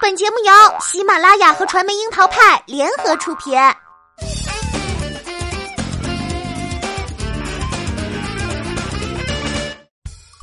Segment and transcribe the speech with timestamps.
[0.00, 3.54] 本节目由喜马拉雅和传媒樱桃派联合出品。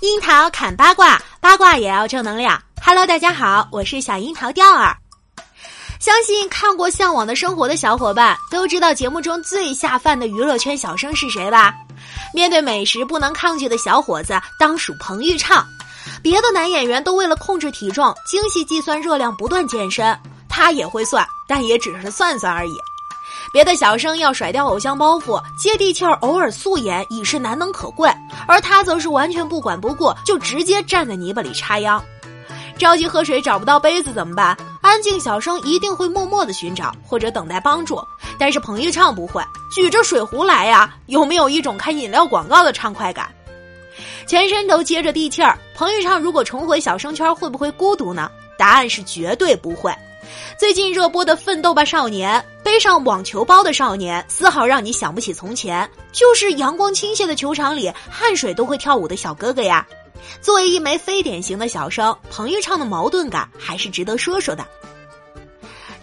[0.02, 2.62] 樱桃砍八卦，八卦也要正能量。
[2.82, 4.96] Hello，大家好，我是小樱桃调儿。
[6.00, 11.74] 相信看过《向往的生活》的小伙伴都知道节目中最下饭的娱乐圈小生是谁吧？
[12.34, 15.66] 面对美食不能抗拒的小伙子，当属彭昱畅。
[16.22, 20.18] 别的男演员都为了控制体重，精细计算热量，不断健身，
[20.48, 22.76] 他也会算，但也只是算算而已。
[23.54, 28.12] 别的小生要甩掉偶像包袱，接地气儿，偶尔素颜已是难能可贵，
[28.48, 32.04] 而他则是完全不管不顾，就直接站在泥巴里插秧。
[32.78, 34.58] 着急喝水找不到杯子怎么办？
[34.82, 37.98] 安静小生一定会默默的寻找或者等待帮助，
[38.38, 39.42] 但是彭昱畅不会，
[39.74, 43.34] 举着水壶来呀，有没有一种看饮料广告的畅快感？
[44.28, 48.32] 全身都接着地气儿，彭昱畅如果重回小生圈，会不会孤独呢？
[48.58, 49.94] 答案是绝对不会。
[50.58, 59.86] 最近热播的《奋斗吧少年》，背上网球包的少年，丝毫让你想不起从前，就是阳光倾泻的球场里，汗水都会跳舞的小哥哥呀。
[60.42, 64.66] 作为一枚非典型的小生，彭昱畅的矛盾感还是值得说说的。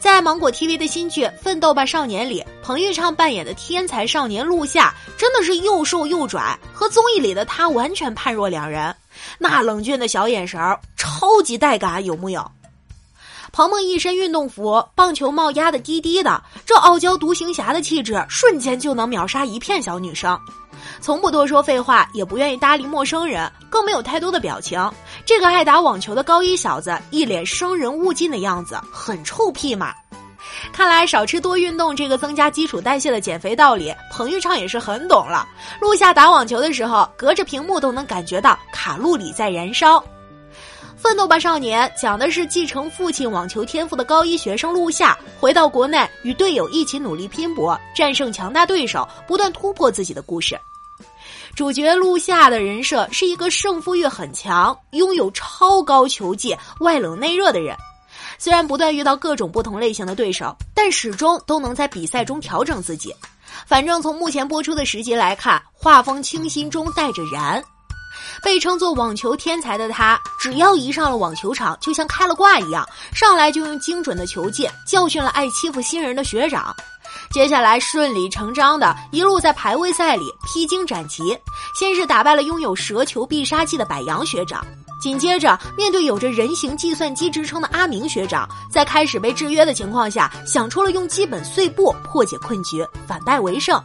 [0.03, 8.93] 在芒果 TV 的新剧《奋斗吧少年》里，彭昱畅扮演的天才少年陆夏，真的是又瘦又拽，和综艺里的他完全判若两人。
[9.39, 12.45] 那冷峻的小眼神儿，超级带感，有木有？
[13.53, 20.37] 鹏鹏一身运动服，棒球帽压得低低的，这傲娇独行侠的气质，瞬间就能秒杀一片小女生。
[21.01, 24.79] 从不多说废话，也不愿意搭理陌生人，更没有太多的表情。
[25.25, 29.93] 这个爱打网球的高一小子，一脸生人勿近的样子，很臭屁嘛。
[30.73, 35.47] 看来少吃多运动这个增加基础代谢的减肥道理，彭昱畅也是很懂了。
[35.81, 40.03] 录下打网球的时候，隔着屏幕都能感觉到卡路里在燃烧。
[40.97, 50.57] 奋斗吧少年讲的是继承父亲网球天赋的高一学生陆夏，回到国内与队友一起努力拼搏，战胜强大对手，不断突破自己的故事。
[51.55, 57.77] 主角陆夏的人设是一个胜负欲很强、拥有超高球技、外冷内热的人。
[58.39, 63.15] 虽然不断遇到各种不同类型的对手，但始终都能在比赛中调整自己。
[63.67, 67.63] 反正从目前播出的时节来看，画风清新中带着燃。
[68.43, 76.75] 被称作网球天才的他，只要一上了网球场，就像开了挂一样，上来就用精准的球技教训了爱欺负新人的学长。
[77.33, 81.35] 接下来顺理成章的一路在排位赛里披荆斩棘，
[81.75, 84.63] 先是打败了拥有蛇球必杀技的柏杨学长，
[85.01, 93.83] 紧接着面对有着人形计算机之称的阿明学长，在开始被制约的情况下，想出了用基本碎步破解困局，反败为胜。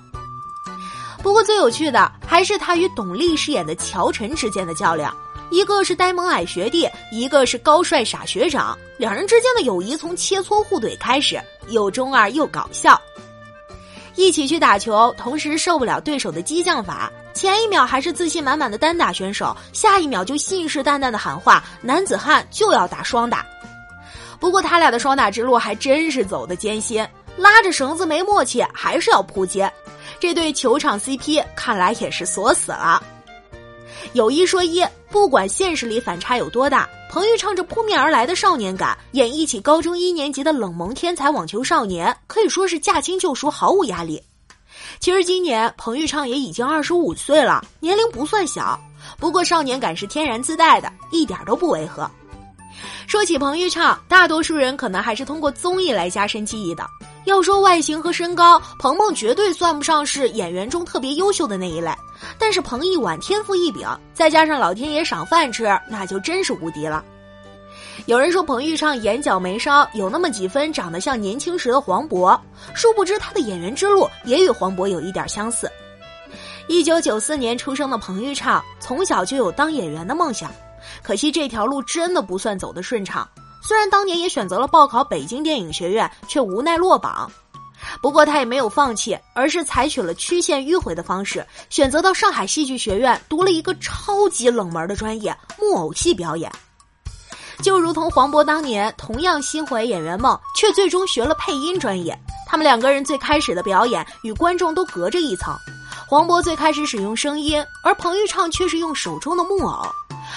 [1.23, 5.15] 不过最有趣的还是他与董力饰演的乔晨之间的较量，
[5.51, 13.01] 一个是呆萌矮学弟，一个是高帅傻学长，两人之间的友谊从切磋互怼开始，又中二又搞笑。
[14.17, 23.45] 一起去打球，同时受不了对手的激将法，前一秒还是自信满满的单打选手，下一秒就信誓旦旦的喊话：“男子汉就要打双打。”
[24.41, 27.07] 不过他俩的双打之路还真是走的艰辛，
[27.38, 29.72] 拉着绳子没默契，还是要扑街。
[30.19, 33.01] 这对球场 CP 看来也是锁死了。
[34.13, 44.21] 有一说一，不管现实里反差有多大，彭昱畅这扑面而来的少年感，演绎起高中一年级的冷萌天才网球少年，可以说是驾轻就熟，毫无压力。
[44.99, 48.79] 其实今年彭昱畅也已经二十五岁了，年龄不算小，
[49.19, 52.09] 不过少年感是天然自带的，一点都不违和。
[53.07, 56.85] 说起彭昱畅，大多数人可能还是通过综艺来加深记忆的。
[57.25, 61.91] 要说外形和身高，鹏鹏绝对算不上是演员中特别优秀的那一类。
[62.38, 67.03] 但是彭一晚天赋异禀，再加上老天爷赏饭吃，那就真是无敌了。
[68.05, 72.39] 有人说彭昱畅眼角眉梢有那么几分长得像年轻时的黄渤，
[72.73, 75.69] 殊不知他的演员之路也与黄渤有一点相似。
[76.67, 80.51] 一九九四年出生的彭昱畅，从小就有当演员的梦想，
[81.03, 83.27] 可惜这条路真的不算走得顺畅。
[83.61, 87.29] 虽然当年也选择了报考北京电影学院，却无奈落榜。
[88.01, 96.51] 不过他也没有放弃，而是采取了曲线迂回的方式，选择到上海戏剧学院读了一个超级冷门的专业——木偶戏表演。
[97.62, 102.17] 就如同黄渤当年同样心怀演员梦，却最终学了配音专业。
[102.47, 105.56] 他们两个人最开始的表演与观众都隔着一层。
[106.07, 109.85] 黄渤最开始使用声音，而彭昱畅却是用手中的木偶。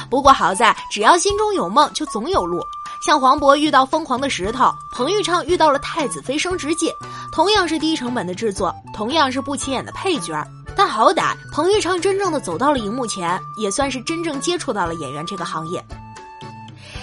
[0.08, 2.64] 不过好在，只要心中有梦，就总有路。
[3.00, 6.92] 像黄渤遇到疯狂的石头，彭昱畅遇到了太子妃升职记，
[7.32, 10.46] 同样是低成本的制作，同样是不起眼的配角，
[10.76, 15.82] 但好歹彭昱畅真正的走到了荧幕前，也算是真正接触到了演员这个行业。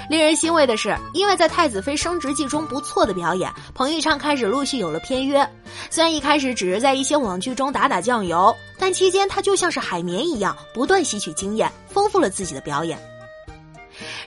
[0.10, 5.48] 令人欣慰的是，因为在《太子妃升职记》中不错的表演，彭昱畅开始陆续有了片约。
[5.90, 12.98] 虽然一开始只是在一些网剧中打打酱油，但期间他就像是海绵一样，不断吸取经验，丰富了自己的表演。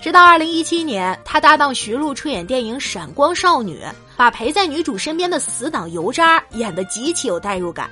[0.02, 3.80] 直到二零一七年，他搭档徐璐出演电影《闪光少女》，
[4.16, 7.88] 把陪在女主身边的死党油渣演得极其有代入感。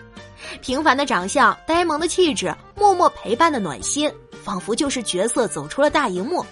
[0.61, 4.11] 平凡的长相，呆萌的气质，默默陪伴的暖心，
[4.43, 6.45] 仿佛就是角色走出了大荧幕。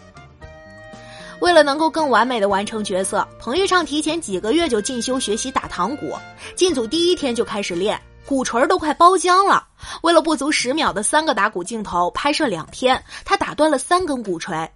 [1.41, 6.15] 为了能够更完美的完成角色，彭昱畅提前几个月就进修学习打堂鼓，
[6.55, 9.67] 进组第一天就开始练，鼓槌都快包浆了。
[10.03, 14.71] 为了不足十秒的三个打鼓镜头，拍摄两天，他打断了三根鼓槌。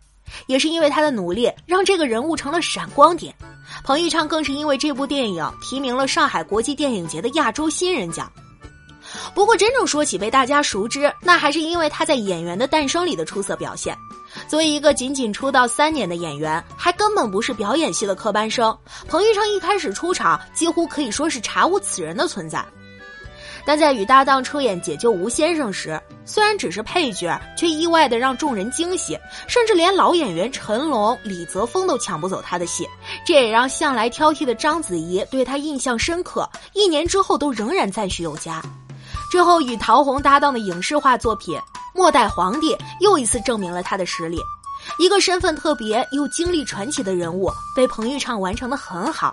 [0.46, 3.34] 也是因为他的努力，让这个人物成了闪光点。
[3.82, 8.30] 彭昱畅更是因为这部电影提名了上海国际电影节的亚洲新人奖。
[9.34, 13.96] 不过，真正说起被大家熟知，那还是因为他在《演员的诞生》里的出色表现。
[14.48, 18.76] 作为一个仅仅出道三年的演员，还根本不是表演系的科班生，
[19.08, 22.64] 彭昱畅一开始出场几乎可以说是查无此人的存在。
[23.62, 32.86] 但在与搭档出演《解救吴先生》时，虽然只是配角，却意外的让众人惊喜，甚至连老演员成龙、李泽锋都抢不走他的戏。
[33.26, 38.62] 这也让向来挑剔的章子怡对他印象深刻，一年之后都仍然赞许有加。
[39.30, 41.56] 之后与陶虹搭档的影视化作品
[41.94, 44.40] 《末代皇帝》又一次证明了他的实力。
[44.98, 49.30] 一个身份特别又经历传奇的人物，被彭昱畅完成的很好，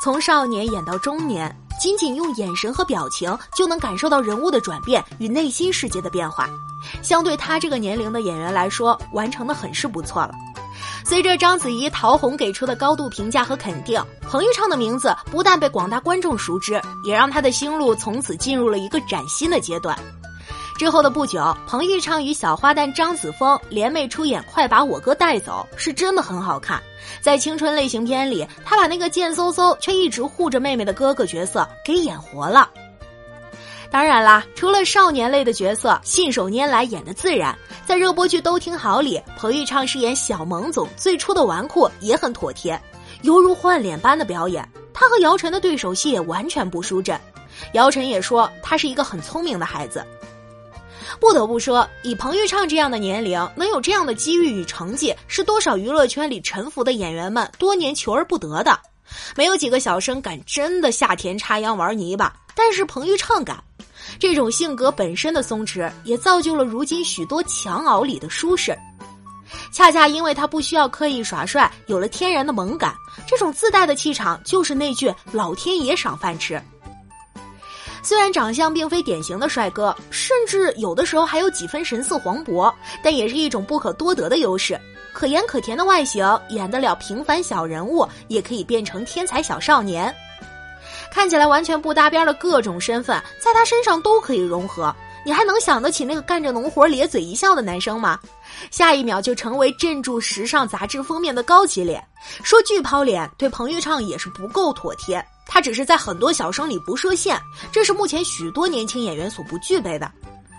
[0.00, 1.54] 从少年演到中年。
[1.80, 6.48] 仅仅用眼神和表情就能感受到人物的转变与内心世界的变化，
[7.02, 10.32] 相对他这个年龄的演员来说，完成的很是不错了。
[11.06, 19.96] 随着章子怡、陶虹给出的高度评价和肯定，彭昱畅的名字不但被广大观众熟知，也让他的星路从此进入了一个崭新的阶段。
[20.78, 26.82] 之后的不久，彭昱畅与小花旦张子枫联袂出演《快把我哥带走》，是真的很好看。
[27.20, 32.68] 在青春类型片里，他把那个贱嗖嗖却一直护着妹妹的哥哥角色给演活了。
[33.94, 37.56] 当然啦，除了少年类的角色，信手拈来演的自然。
[37.86, 42.76] 在热播剧《都挺好》里，彭昱畅饰演小萌总最初的纨绔也很妥帖，
[43.22, 44.68] 犹如换脸般的表演。
[44.92, 47.16] 他和姚晨的对手戏也完全不输阵，
[47.74, 50.04] 姚晨也说他是一个很聪明的孩子。
[51.20, 58.76] 不得不说，以彭昱畅这样的年龄，能有这样的机遇与成绩，是多少娱乐圈里沉浮的演员们多年求而不得的。
[59.36, 63.62] 没有几个小生敢真的下田插秧玩泥巴，但是彭昱畅敢。
[64.18, 68.76] 这种性格本身的松弛，也造就了如今许多强熬里的舒适。
[69.72, 72.94] 恰恰因为他不需要刻意耍帅，有了天然的萌感，
[73.26, 76.60] 这种自带的气场，就是那句“老天爷赏饭吃”。
[78.02, 82.72] 虽然长相并非典型的帅哥，甚至有的时候还有几分神似黄渤，
[83.02, 84.78] 但也是一种不可多得的优势。
[85.12, 90.14] 可盐可甜的外形，演得了平凡小人物，也可以变成天才小少年。
[91.14, 94.94] 看起来完全不搭边的各种身份，在他身上都可以融合。
[95.24, 98.18] 你还能想得起那个干着农活咧嘴一笑的男生吗？
[98.72, 102.04] 下一秒就成为镇住时尚杂志封面的高级脸。
[102.42, 105.24] 说巨抛脸对彭昱畅也是不够妥帖。
[105.46, 107.40] 他只是在很多小生里不设限，
[107.70, 110.10] 这是目前许多年轻演员所不具备的。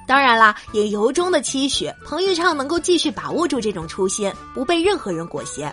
[0.07, 5.69] 当然啦，也由衷的期许彭昱畅能够继续把握住这种初心，不被任何人裹挟。